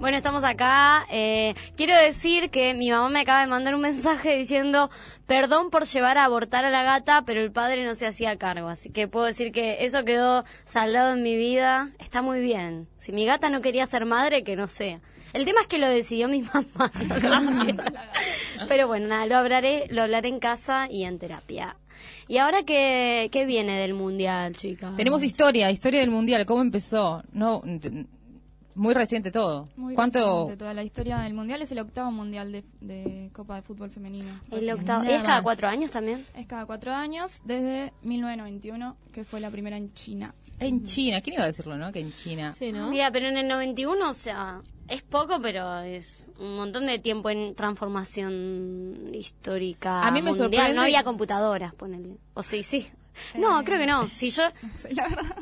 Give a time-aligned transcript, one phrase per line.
[0.00, 1.04] Bueno, estamos acá.
[1.10, 4.90] Eh, quiero decir que mi mamá me acaba de mandar un mensaje diciendo
[5.26, 8.68] perdón por llevar a abortar a la gata, pero el padre no se hacía cargo.
[8.68, 11.90] Así que puedo decir que eso quedó saldado en mi vida.
[11.98, 12.86] Está muy bien.
[12.96, 15.00] Si mi gata no quería ser madre, que no sea.
[15.32, 16.92] El tema es que lo decidió mi mamá.
[18.68, 21.76] pero bueno, nada, lo hablaré, lo hablaré en casa y en terapia.
[22.28, 24.94] ¿Y ahora qué, qué viene del mundial, chicas?
[24.96, 27.24] Tenemos historia, historia del mundial, cómo empezó.
[27.32, 27.62] No,
[28.78, 29.68] muy reciente todo.
[29.76, 30.18] Muy ¿Cuánto?
[30.20, 33.90] reciente toda la historia del mundial es el octavo mundial de, de Copa de Fútbol
[33.90, 34.40] Femenino.
[34.50, 35.02] El octavo.
[35.04, 36.24] Nada ¿Es cada cuatro años también?
[36.34, 40.34] Es cada cuatro años desde 1991, que fue la primera en China.
[40.60, 41.92] En China, ¿quién iba a decirlo, no?
[41.92, 42.50] Que en China.
[42.52, 42.90] Sí, ¿no?
[42.90, 47.30] Mira, pero en el 91, o sea, es poco, pero es un montón de tiempo
[47.30, 50.02] en transformación histórica.
[50.06, 50.50] A mí me mundial.
[50.50, 52.16] sorprende- No había computadoras, ponele.
[52.34, 52.88] O sí, sí.
[53.36, 53.64] No, Eh.
[53.64, 54.08] creo que no.
[54.10, 54.44] Si yo.
[54.62, 55.36] No sé, la verdad.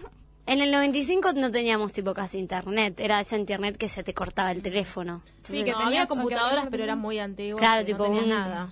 [0.47, 3.01] En el 95 no teníamos tipo casi internet.
[3.01, 5.21] Era esa internet que se te cortaba el teléfono.
[5.43, 7.61] Sí, que No, que computadoras, pero eran muy antiguas.
[7.61, 8.69] Claro, tipo no tenían un- nada.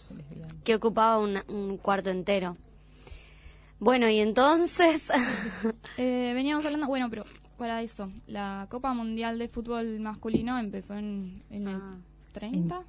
[0.62, 2.56] que ocupaba un cuarto entero.
[3.80, 5.10] Bueno, y entonces.
[5.96, 7.24] Eh, veníamos hablando, bueno, pero
[7.58, 11.96] para eso, la Copa Mundial de Fútbol Masculino empezó en, en el Ah.
[12.32, 12.82] 30,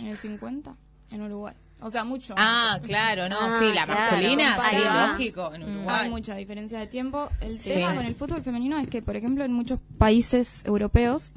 [0.00, 0.74] en el 50,
[1.12, 1.54] en Uruguay.
[1.82, 2.34] O sea, mucho.
[2.36, 4.12] Ah, claro, no, Ah, sí, la claro.
[4.16, 4.76] masculina, sí,
[5.10, 7.28] lógico, en Hay mucha diferencia de tiempo.
[7.40, 7.70] El Sí.
[7.74, 11.34] tema con el fútbol femenino es que, por ejemplo, en muchos países europeos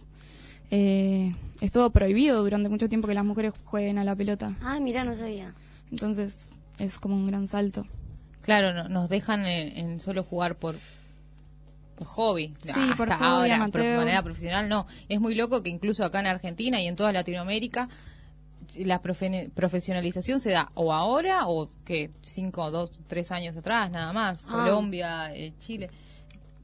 [0.72, 4.54] eh, estuvo prohibido durante mucho tiempo que las mujeres jueguen a la pelota.
[4.62, 5.54] Ah, mira, no sabía.
[5.92, 6.50] Entonces
[6.80, 7.86] es como un gran salto.
[8.42, 10.76] Claro, no- nos dejan en, en solo jugar por,
[11.96, 12.54] por hobby.
[12.62, 14.86] Sí, Hasta por hobby, ahora, de manera profesional no.
[15.10, 17.90] Es muy loco que incluso acá en Argentina y en toda Latinoamérica
[18.78, 24.12] la profe- profesionalización se da o ahora o que cinco, dos, tres años atrás nada
[24.14, 24.46] más.
[24.48, 24.52] Ah.
[24.52, 25.90] Colombia, eh, Chile,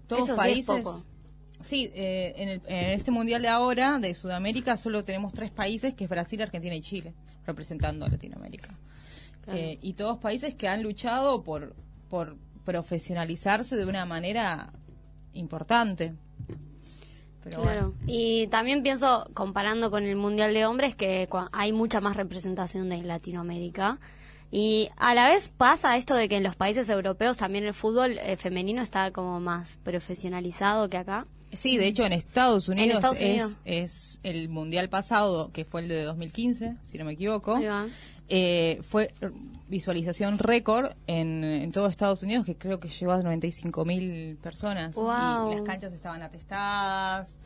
[0.08, 0.84] todos Eso sí es países.
[0.84, 1.04] poco.
[1.62, 5.94] Sí, eh, en, el- en este mundial de ahora de Sudamérica solo tenemos tres países
[5.94, 7.14] que es Brasil, Argentina y Chile
[7.46, 8.76] representando a Latinoamérica.
[9.44, 9.60] Claro.
[9.60, 11.76] Eh, y todos países que han luchado por,
[12.10, 12.36] por
[12.66, 14.72] profesionalizarse de una manera
[15.34, 16.14] importante.
[17.44, 17.94] Pero claro.
[18.06, 22.90] Y también pienso, comparando con el Mundial de Hombres, que cua- hay mucha más representación
[22.90, 24.00] de Latinoamérica.
[24.52, 28.20] Y a la vez pasa esto de que en los países europeos también el fútbol
[28.22, 31.26] eh, femenino está como más profesionalizado que acá.
[31.54, 33.60] Sí, de hecho en Estados Unidos, Estados Unidos.
[33.66, 37.56] Es, es el mundial pasado, que fue el de 2015, si no me equivoco.
[37.56, 37.88] Ahí va.
[38.30, 39.14] eh, fue
[39.72, 44.96] visualización récord en, en todo Estados Unidos, que creo que llegó a 95 mil personas.
[44.96, 45.52] Wow.
[45.52, 47.38] Y las canchas estaban atestadas.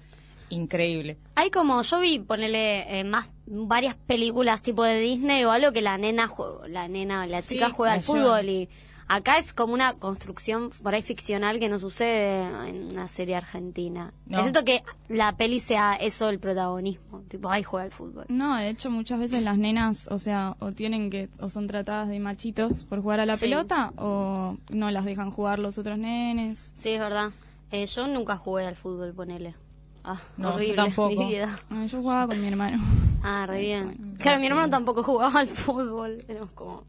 [0.50, 1.18] Increíble.
[1.36, 5.82] Hay como, yo vi, ponele eh, más, varias películas tipo de Disney o algo que
[5.82, 6.30] la nena,
[6.68, 8.70] la nena, la Sí, chica juega al fútbol y
[9.08, 14.14] acá es como una construcción por ahí ficcional que no sucede en una serie argentina.
[14.26, 14.40] No.
[14.40, 18.26] Excepto que la peli sea eso el protagonismo, tipo, ay, juega al fútbol.
[18.30, 22.10] No, de hecho muchas veces las nenas, o sea, o tienen que, o son tratadas
[22.10, 23.42] de machitos por jugar a la Sí.
[23.46, 26.72] pelota, o no las dejan jugar los otros nenes.
[26.76, 27.32] Sí, es verdad.
[27.72, 29.56] Eh, yo nunca jugué al fútbol, ponele.
[30.04, 31.16] Ah, No, yo horrible, tampoco.
[31.24, 31.58] mi vida.
[31.72, 32.84] Ah, Yo jugaba con mi hermano.
[33.24, 34.16] Ah, re bien.
[34.20, 36.18] Claro, mi hermano tampoco jugaba al fútbol.
[36.28, 36.84] Éramos como...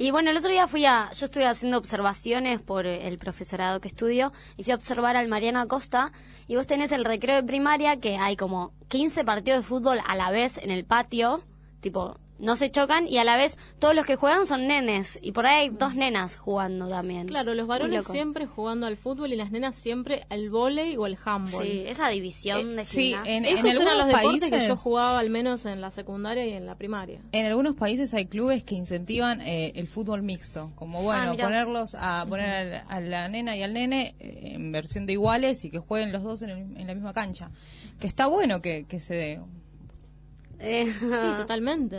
[0.00, 1.10] Y bueno, el otro día fui a...
[1.10, 5.60] Yo estuve haciendo observaciones por el profesorado que estudio y fui a observar al Mariano
[5.60, 6.12] Acosta
[6.46, 10.14] y vos tenés el recreo de primaria que hay como 15 partidos de fútbol a
[10.14, 11.42] la vez en el patio,
[11.80, 15.32] tipo, no se chocan y a la vez todos los que juegan son nenes y
[15.32, 17.26] por ahí hay dos nenas jugando también.
[17.26, 21.18] Claro, los varones siempre jugando al fútbol y las nenas siempre al vóley o al
[21.24, 21.64] handball.
[21.64, 23.36] Sí, esa división Eh, de sí, gimnasia.
[23.36, 26.46] en- Esos eran algunos los deportes que países- yo jugaba al menos en la secundaria
[26.46, 27.20] y en la primaria.
[27.32, 31.44] En algunos países hay clubes que incentivan eh, el fútbol mixto, como bueno, Ah, mirá.
[31.44, 35.64] ponerlos a poner al- a la nena y al nene eh, en versión de iguales
[35.64, 37.50] y que jueguen los dos en, el- en la misma cancha.
[37.98, 39.40] Que está bueno que, que se dé.
[40.58, 41.98] Eh, Sí, totalmente.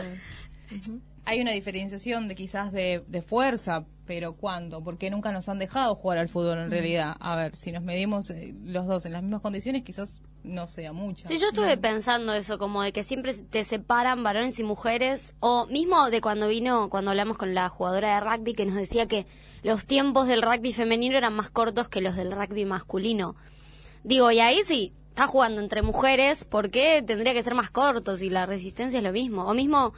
[1.24, 4.82] Hay una diferenciación de quizás de, de fuerza, pero ¿cuándo?
[4.82, 7.14] Porque nunca nos han dejado jugar al fútbol en realidad.
[7.20, 10.92] A ver, si nos medimos eh, los dos en las mismas condiciones, quizás no sea
[10.92, 11.28] mucho.
[11.28, 15.66] Sí, yo estuve pensando eso, como de que siempre te separan varones y mujeres, o
[15.66, 19.26] mismo de cuando vino, cuando hablamos con la jugadora de rugby, que nos decía que
[19.62, 23.36] los tiempos del rugby femenino eran más cortos que los del rugby masculino.
[24.02, 28.22] Digo, y ahí sí, está jugando entre mujeres, ¿por qué tendría que ser más cortos?
[28.22, 29.44] Y la resistencia es lo mismo.
[29.44, 29.92] O mismo,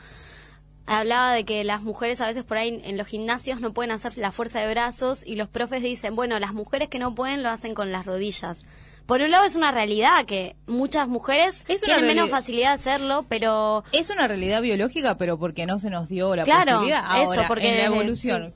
[0.86, 4.16] hablaba de que las mujeres a veces por ahí en los gimnasios no pueden hacer
[4.18, 7.50] la fuerza de brazos y los profes dicen, bueno, las mujeres que no pueden lo
[7.50, 8.62] hacen con las rodillas.
[9.06, 13.84] Por un lado es una realidad que muchas mujeres tienen menos facilidad de hacerlo, pero
[13.92, 17.04] Es una realidad biológica, pero porque no se nos dio la Claro, posibilidad.
[17.20, 18.54] eso, Ahora, porque en la evolución,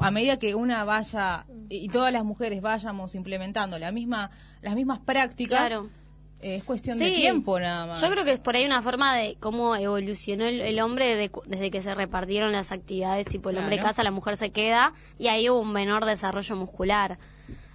[0.00, 4.30] a medida que una vaya y todas las mujeres vayamos implementando la misma,
[4.62, 5.88] las mismas prácticas, claro.
[6.40, 8.02] Eh, es cuestión de tiempo nada más.
[8.02, 11.30] Yo creo que es por ahí una forma de cómo evolucionó el, el hombre de
[11.46, 15.28] desde que se repartieron las actividades, tipo el hombre casa, la mujer se queda, y
[15.28, 17.18] ahí hubo un menor desarrollo muscular.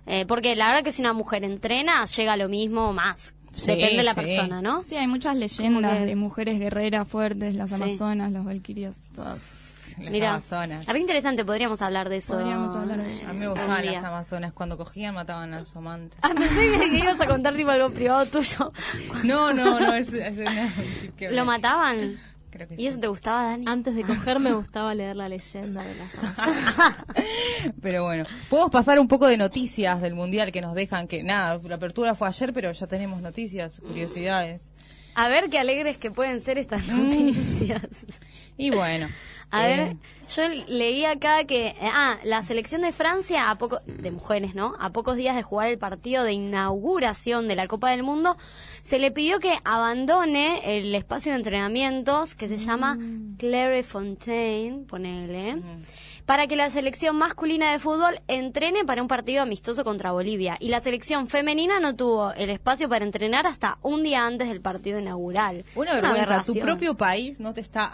[0.10, 3.34] Eh, porque la verdad que si una mujer entrena, llega a lo mismo o más.
[3.54, 4.22] Sí, Depende de la sí.
[4.22, 4.82] persona, ¿no?
[4.82, 7.76] Sí, hay muchas leyendas de mujeres guerreras fuertes, las Sí.
[7.76, 9.56] amazonas, las valquirias, todas.
[9.98, 10.86] Las Mira, amazonas.
[10.86, 12.34] re interesante, podríamos hablar de eso.
[12.36, 13.28] Podríamos hablar de eso.
[13.30, 14.54] A mí me gustaban las amazonas.
[14.54, 16.16] Cuando cogían mataban a su amante.
[16.22, 18.72] Ah, pensé que, que ibas a contar tipo algo privado tuyo.
[19.26, 19.94] No, no, no.
[19.96, 20.12] Es,
[21.18, 22.18] que- ¿Lo mataban?
[22.52, 22.88] Creo que ¿Y sí.
[22.88, 23.66] eso te gustaba, Dani?
[23.68, 26.16] Antes de coger me gustaba leer la leyenda de las.
[27.82, 31.60] Pero bueno, podemos pasar un poco de noticias del mundial que nos dejan que nada,
[31.64, 34.74] la apertura fue ayer, pero ya tenemos noticias, curiosidades.
[35.16, 37.04] A ver qué alegres que pueden ser estas Mm.
[37.10, 38.06] noticias.
[38.60, 39.08] Y bueno,
[39.52, 39.96] A eh, ver,
[40.28, 44.76] yo leí acá que, eh, ah, la selección de Francia, a poco, de mujeres, ¿no?
[44.80, 48.38] A pocos días de jugar el partido de inauguración de la Copa del Mundo,
[48.84, 53.00] se le pidió que abandone el espacio de entrenamientos que se llama
[53.40, 55.58] Clairefontaine, ponele,
[56.28, 60.58] para que la selección masculina de fútbol entrene para un partido amistoso contra Bolivia.
[60.60, 64.62] Y la selección femenina no tuvo el espacio para entrenar hasta un día antes del
[64.62, 65.66] partido inaugural.
[65.74, 67.90] una Es vergüenza, tu propio país no te está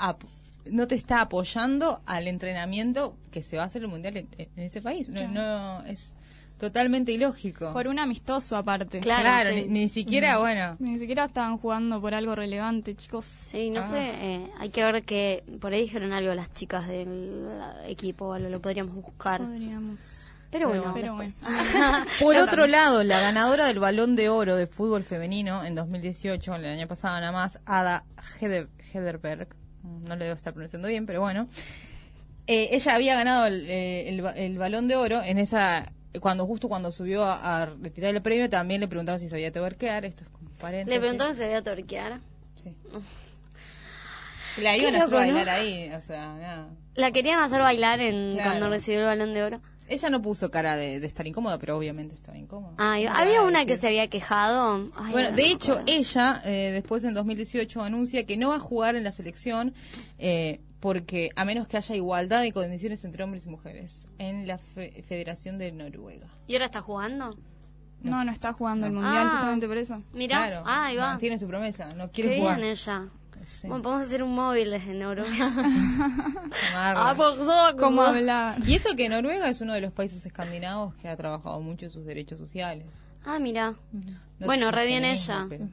[0.71, 4.63] no te está apoyando al entrenamiento que se va a hacer el mundial en, en
[4.63, 5.09] ese país.
[5.09, 6.13] No, no es
[6.57, 7.73] totalmente ilógico.
[7.73, 8.99] Por un amistoso aparte.
[9.01, 9.49] Claro.
[9.49, 9.63] sí.
[9.63, 13.25] ni, ni siquiera, bueno, Ni siquiera estaban jugando por algo relevante, chicos.
[13.25, 13.83] Sí, no Ah.
[13.83, 17.45] sé, eh, hay que ver que por ahí dijeron algo las chicas del
[17.85, 19.41] equipo, lo, lo podríamos buscar.
[19.41, 20.21] Podríamos.
[20.51, 21.33] Pero bueno, Pero después.
[22.21, 26.65] Por otro lado, la ganadora del Balón de Oro de fútbol femenino en 2018, el
[26.65, 28.05] año pasado nada más, Ada
[28.39, 29.49] Heder- Hederberg,
[29.85, 31.47] no le debo estar pronunciando bien, pero bueno,
[32.47, 35.91] eh, ella había ganado el, eh, el ba- el Balón de Oro en esa
[36.21, 40.05] cuando justo cuando subió a, a retirar el premio también le preguntaban si sabía twerkear,
[40.05, 40.93] esto es como paréntesis.
[40.93, 42.19] Le preguntó si se veía torquear.
[42.55, 42.73] Sí.
[44.61, 45.33] La iban a hacer loco, ¿no?
[45.33, 46.67] bailar ahí, o sea, nada.
[46.93, 48.51] La querían hacer bailar en Claro.
[48.51, 49.61] cuando recibió el balón de oro.
[49.87, 52.73] Ella no puso cara de, de estar incómoda, pero obviamente estaba incómoda.
[52.77, 54.89] Ay, ¿Qué había una que se había quejado.
[54.95, 55.91] Ay, Bueno, no de hecho, acuerdo.
[55.93, 59.73] ella eh, después en 2018 anuncia que no va a jugar en la selección
[60.17, 64.57] eh, porque a menos que haya igualdad de condiciones entre hombres y mujeres en la
[64.57, 66.27] Fe- Federación de Noruega.
[66.47, 67.29] ¿Y ahora está jugando?
[68.01, 69.31] No, no está jugando el mundial Ah.
[69.37, 70.01] justamente por eso.
[70.13, 71.07] Mira, Claro, ah, ahí va.
[71.07, 72.57] mantiene su promesa, no Qué quiere jugar.
[72.57, 73.07] bien ella.
[73.43, 73.67] Sí.
[73.67, 75.51] Bueno, podemos hacer un móvil desde Noruega.
[76.75, 78.55] Ah, por favor, ¿Cómo hablar?
[78.65, 82.05] Y eso que Noruega es uno de los países escandinavos que ha trabajado mucho sus
[82.05, 82.87] derechos sociales.
[83.25, 83.75] Ah, mira.
[84.39, 85.45] No Bueno, re bien ella.
[85.49, 85.67] pero-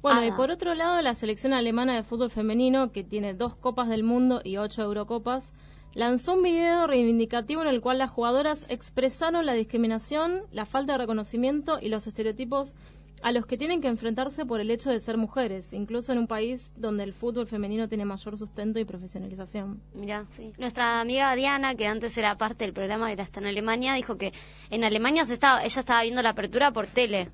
[0.00, 0.26] Bueno, Ah.
[0.26, 4.02] y por otro lado, la selección alemana de fútbol femenino, que tiene dos Copas del
[4.02, 5.52] Mundo y ocho Eurocopas,
[5.94, 10.98] lanzó un video reivindicativo en el cual las jugadoras expresaron la discriminación, la falta de
[10.98, 12.74] reconocimiento y los estereotipos
[13.22, 16.26] a los que tienen que enfrentarse por el hecho de ser mujeres, incluso en un
[16.26, 19.80] país donde el fútbol femenino tiene mayor sustento y profesionalización.
[19.94, 20.52] Mira, sí.
[20.58, 24.32] Nuestra amiga Diana, que antes era parte del programa, era está en Alemania, dijo que
[24.70, 27.30] en Alemania se estaba, ella estaba viendo la apertura por tele.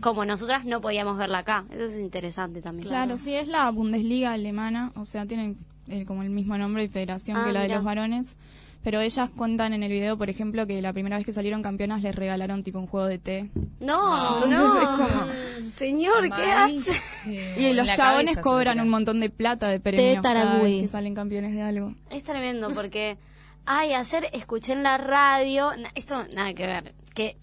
[0.00, 1.64] Como nosotras no podíamos verla acá.
[1.70, 2.86] Eso es interesante también.
[2.88, 5.56] Claro, sí, es la Bundesliga alemana, o sea, tienen
[5.88, 8.36] eh, como el mismo nombre y federación Ah, que la de los varones.
[8.84, 12.02] Pero ellas cuentan en el video, por ejemplo, que la primera vez que salieron campeonas
[12.02, 13.50] les regalaron tipo un juego de té.
[13.80, 14.80] No, Entonces no.
[14.80, 16.92] es como- Señor, ¿qué hace?
[17.24, 17.40] Malísimo.
[17.56, 21.52] Y los chabones cobran un montón de plata de premios cada vez que salen campeones
[21.54, 21.94] de algo.
[22.10, 23.16] Es tremendo porque,
[23.64, 27.36] ay, ayer escuché en la radio, esto nada que ver, que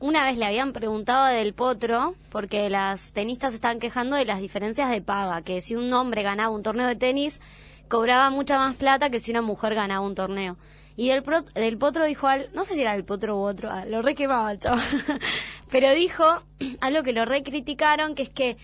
[0.00, 4.90] una vez le habían preguntado del potro, porque las tenistas estaban quejando de las diferencias
[4.90, 7.40] de paga, que si un hombre ganaba un torneo de tenis,
[7.88, 10.56] cobraba mucha más plata que si una mujer ganaba un torneo.
[10.96, 13.68] Y del, pro- del potro dijo algo, no sé si era del potro u otro,
[13.70, 14.76] ah, lo re quemaba el chavo,
[15.70, 16.24] pero dijo
[16.80, 18.56] algo que lo re criticaron, que es que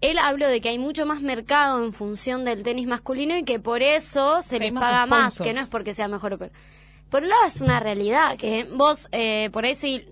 [0.00, 3.58] él habló de que hay mucho más mercado en función del tenis masculino y que
[3.58, 6.52] por eso se Que les paga más, que no es porque sea mejor o peor.
[7.08, 10.04] Por un lado es una realidad, que vos eh, por ahí sí,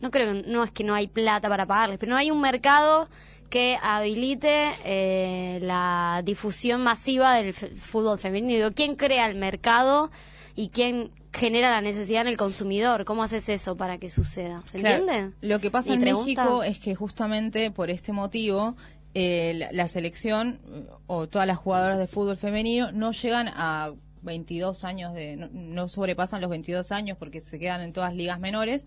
[0.00, 2.40] no creo que no es que no hay plata para pagarles, pero no hay un
[2.40, 3.08] mercado
[3.52, 8.54] que habilite eh, la difusión masiva del fútbol femenino.
[8.54, 10.10] Digo, ¿quién crea el mercado
[10.56, 13.04] y quién genera la necesidad en el consumidor?
[13.04, 14.62] ¿Cómo haces eso para que suceda?
[14.64, 15.36] ¿Se Claro, entiende?
[15.42, 18.74] Lo que pasa en pregunta- México es que justamente por este motivo
[19.12, 20.58] eh, la, la selección
[21.06, 23.92] o todas las jugadoras de fútbol femenino no llegan a
[24.22, 28.40] 22 años de no, no sobrepasan los 22 años porque se quedan en todas ligas
[28.40, 28.86] menores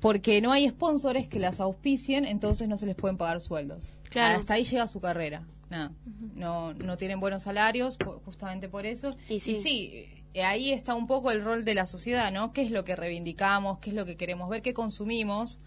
[0.00, 3.84] porque no hay sponsors que las auspicien, entonces no se les pueden pagar sueldos.
[4.10, 4.38] Claro.
[4.38, 5.46] Hasta ahí llega su carrera.
[5.70, 5.92] Nada.
[6.34, 9.10] No, no tienen buenos salarios justamente por eso.
[9.28, 9.56] Y sí.
[9.56, 12.52] sí, eh, ahí está un poco el rol de la sociedad, ¿no?
[12.52, 13.78] ¿Qué es lo que reivindicamos?
[13.80, 14.62] ¿Qué es lo que queremos ver?
[14.62, 15.60] ¿Qué consumimos?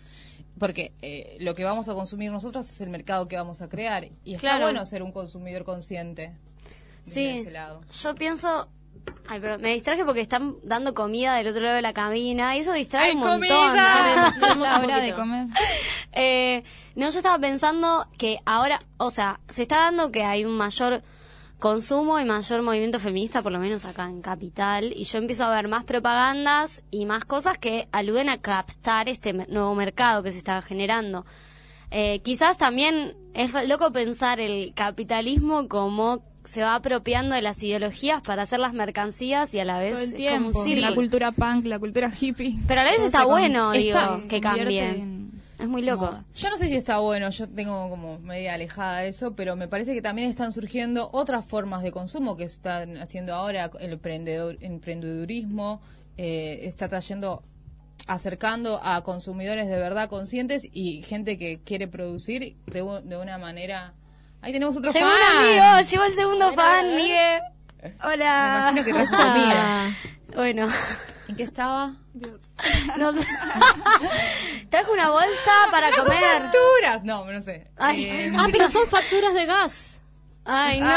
[0.62, 4.08] porque eh, lo que vamos a consumir nosotros es el mercado que vamos a crear.
[4.24, 6.38] Y está bueno ser un consumidor consciente.
[7.04, 7.82] Sí, de ese lado.
[8.04, 8.70] yo pienso...
[9.32, 12.60] Ay, pero me distraje porque están dando comida del otro lado de la cabina y
[12.60, 13.40] eso distrae ¡Hay un montón.
[13.40, 14.36] comida!
[14.42, 14.56] ¿no?
[14.60, 15.48] La hora de comer.
[16.12, 16.64] Eh,
[16.96, 21.02] no, yo estaba pensando que ahora, o sea, se está dando que hay un mayor
[21.60, 25.50] consumo y mayor movimiento feminista, por lo menos acá en Capital, y yo empiezo a
[25.50, 30.40] ver más propagandas y más cosas que aluden a captar este nuevo mercado que se
[30.40, 31.26] está generando.
[31.90, 38.22] Eh, quizás también es loco pensar el capitalismo como se va apropiando de las ideologías
[38.22, 40.82] para hacer las mercancías y a la vez Todo el es como tiempo.
[40.82, 42.58] La cultura punk, la cultura hippie.
[42.68, 44.80] Pero a la vez está bueno, digo, está- que convierte cambie.
[44.90, 46.06] en Es muy loco.
[46.08, 46.26] moda.
[46.36, 49.68] Yo no sé si está bueno, yo tengo como media alejada de eso, pero me
[49.68, 54.58] parece que también están surgiendo otras formas de consumo que están haciendo ahora el emprendedor,
[54.62, 55.80] emprendedurismo,
[56.18, 57.44] eh, está trayendo,
[58.08, 63.94] acercando a consumidores de verdad conscientes y gente que quiere producir de, de una manera...
[64.42, 65.18] Ahí tenemos otro Llegó fan.
[65.18, 67.42] un amigo, llegó el segundo fan, Miguel.
[68.04, 68.72] Hola.
[68.74, 69.96] Me imagino que comida.
[70.36, 70.66] Bueno,
[71.28, 71.94] ¿En qué estaba?
[72.98, 73.26] no sé.
[74.70, 76.20] Trajo una bolsa para comer.
[76.42, 77.04] ¡Facturas!
[77.04, 77.68] No, no sé.
[77.78, 78.06] Ay.
[78.06, 80.02] Eh, Ah, pero son facturas de gas.
[80.46, 80.88] Ay, no.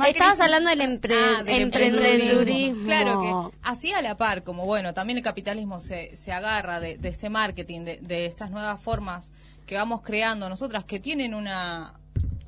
[0.00, 2.84] Ay, Estabas hablando del empre- Ah, del emprendedurismo.
[2.84, 6.96] Claro que así a la par, como bueno, también el capitalismo se, se agarra de,
[6.98, 9.32] de este marketing, de, de estas nuevas formas
[9.66, 11.94] que vamos creando nosotras, que tienen una,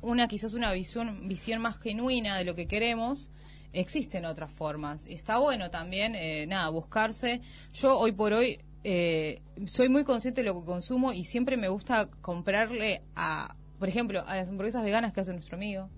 [0.01, 3.31] una quizás una visión, visión más genuina de lo que queremos.
[3.73, 5.07] Existen otras formas.
[5.07, 7.41] Y está bueno también, eh, nada, buscarse.
[7.73, 11.69] Yo hoy por hoy eh, soy muy consciente de lo que consumo y siempre me
[11.69, 15.89] gusta comprarle a, por ejemplo, a las hamburguesas veganas que hace nuestro amigo.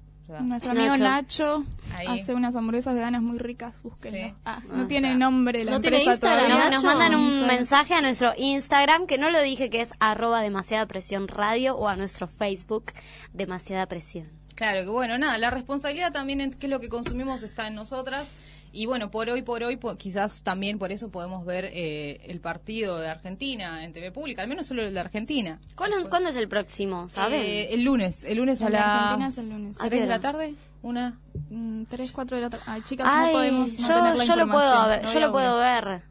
[0.42, 1.66] Nuestro amigo Nacho.
[2.08, 4.18] Hace unas hamburguesas veganas muy ricas, búsquenlo.
[4.20, 4.34] Sí.
[4.46, 6.66] Ah, Ah, no tiene o sea, nombre la ¿no tiene empresa Instagram, todavía.
[6.66, 7.56] No, nos mandan un Instagram.
[7.58, 11.88] mensaje a nuestro Instagram, que no lo dije, que es arroba demasiada presión radio, o
[11.88, 12.94] a nuestro Facebook,
[13.34, 14.30] demasiada presión.
[14.56, 17.76] Claro, que bueno, nada, la responsabilidad también en qué es lo que consumimos está en
[17.76, 18.30] nosotras.
[18.72, 22.40] Y bueno, por hoy, por hoy, po- quizás también por eso podemos ver eh, el
[22.40, 25.60] partido de Argentina en TV Pública, al menos solo el de Argentina.
[25.76, 27.08] ¿Cuándo, cuándo es el próximo?
[27.10, 27.40] ¿Saben?
[27.44, 29.80] Eh, el lunes, el lunes a las Argentina es el lunes.
[29.80, 31.20] ¿A qué tres de la tarde, una.
[31.52, 32.64] Mm, Tres, cuatro de la tarde.
[32.68, 34.90] Ay, chicas, Ay, no podemos no yo, tener la yo lo puedo información.
[34.90, 36.02] ver, No yo lo puedo ver.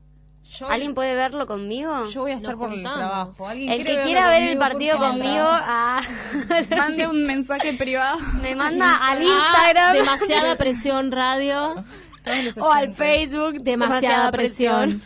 [0.59, 2.07] Yo, ¿Alguien puede verlo conmigo?
[2.11, 3.49] yo voy a estar Lo por el trabajo.
[3.49, 6.03] ¿Alguien el que quiera ver el partido conmigo, ah,
[6.77, 8.19] Mande un mensaje privado.
[8.43, 11.75] me manda al Ah, Instagram demasiada presión radio.
[12.61, 12.95] O al.
[12.95, 15.03] Facebook, Demasiada presión.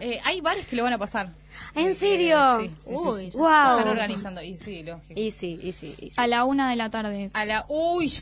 [0.00, 1.30] Eh, hay bares que lo van a pasar.
[1.74, 2.58] ¿En Eh, serio?
[2.60, 3.36] sí, sí, sí, Uy, sí.
[3.36, 3.46] Wow.
[3.78, 4.42] Están organizando.
[4.42, 5.12] Y sí, lógico.
[5.20, 6.14] Y sí, y sí, y sí.
[6.16, 7.24] A la una de la tarde.
[7.24, 7.36] es.
[7.36, 7.66] A la.
[7.68, 8.12] Uy,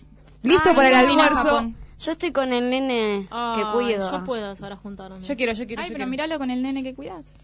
[0.42, 1.72] listo Ay, para el almuerzo.
[2.04, 4.10] Yo estoy con el nene que cuido.
[4.10, 5.26] Yo puedo ahora juntarnos.
[5.26, 5.82] Yo quiero, yo quiero.
[5.82, 6.10] Ay, yo pero quiero.
[6.10, 7.34] míralo con el nene que cuidas.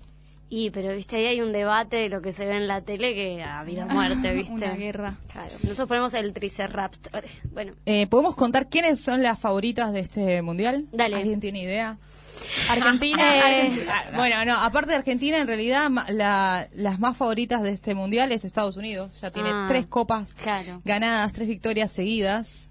[0.53, 3.15] Y, pero viste, ahí hay un debate de lo que se ve en la tele
[3.15, 4.53] que a vida o muerte, viste.
[4.53, 5.15] Una guerra.
[5.33, 5.53] Claro.
[5.63, 7.25] Nosotros ponemos el Triceraptor.
[7.53, 10.87] Bueno, Eh, ¿Podemos contar quiénes son las favoritas de este mundial?
[10.93, 11.17] Dale.
[11.17, 11.99] ¿Alguien tiene idea?
[12.69, 13.37] Argentina.
[13.37, 13.93] Eh, Argentina.
[14.13, 18.33] Ah, bueno, no, aparte de Argentina, en realidad la- las más favoritas de este mundial
[18.33, 19.21] es Estados Unidos.
[19.21, 20.81] Ya tiene Ah, tres copas claro.
[20.85, 22.70] ganadas, tres victorias seguidas.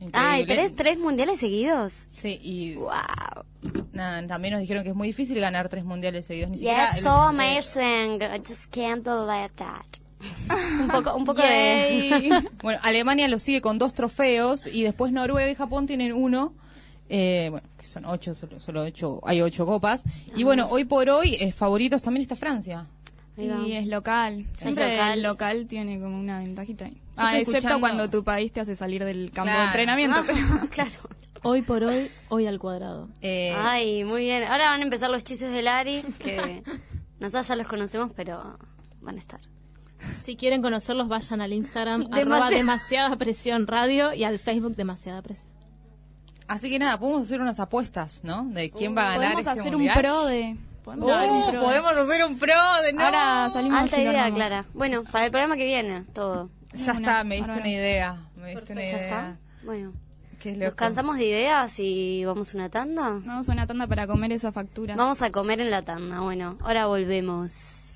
[0.00, 0.06] Ay,
[0.42, 0.54] Increíble.
[0.56, 1.92] ¿tenés tres mundiales seguidos?
[2.08, 2.90] Sí, y Wow.
[3.92, 6.50] nada, también nos dijeron que es muy difícil ganar tres mundiales seguidos.
[6.50, 8.22] Ni siquiera Yeah, los, so eh, amazing.
[8.22, 9.84] I just can't believe that.
[10.20, 12.42] Es un poco, un poco de...
[12.62, 16.52] Bueno, Alemania lo sigue con dos trofeos y después Noruega y Japón tienen uno.
[17.08, 20.04] Eh, bueno, que son ocho, solo, solo ocho, hay ocho copas.
[20.34, 22.86] Y bueno, hoy por hoy, eh, favoritos también está Francia.
[23.36, 24.46] Y es local.
[24.56, 25.12] Siempre local.
[25.12, 26.96] el local tiene como una ventajita ahí.
[27.16, 29.60] Ah, excepto escuchando- cuando tu país te hace salir del campo Claro.
[29.60, 30.16] de entrenamiento.
[30.18, 30.90] Ah, pero- claro.
[31.42, 33.08] Hoy por hoy, hoy al cuadrado.
[33.20, 34.44] Eh, Ay, muy bien.
[34.44, 36.62] Ahora van a empezar los chistes de Lari, que
[37.20, 38.56] nosotros ya los conocemos, pero
[39.02, 39.40] van a estar.
[40.22, 45.20] Si quieren conocerlos, vayan al Instagram Demasi- arroba demasiada presión radio y al Facebook demasiada
[45.22, 45.52] presión.
[46.46, 48.44] Así que nada, podemos hacer unas apuestas, ¿no?
[48.44, 49.96] De quién va a ganar Podemos este hacer mundial.
[49.96, 50.56] un pro de...
[50.84, 52.54] Podemos hacer un pro de- podemos hacer un pro
[52.84, 53.02] de no.
[53.04, 54.30] Ahora salimos Alta idea.
[54.32, 54.64] Clara.
[54.74, 56.50] Bueno, para el programa que viene, todo.
[56.74, 58.16] Ya Una, está, me diste una idea.
[58.36, 59.04] Me diste una ¿Ya idea.
[59.04, 59.36] está?
[59.64, 59.92] Bueno.
[60.44, 63.20] ¿Nos cansamos de ideas y vamos a una tanda?
[63.24, 64.94] Vamos a una tanda para comer esa factura.
[64.94, 66.20] Vamos a comer en la tanda.
[66.20, 67.93] Bueno, ahora volvemos.